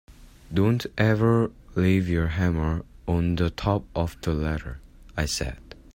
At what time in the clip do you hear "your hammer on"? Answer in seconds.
2.09-3.35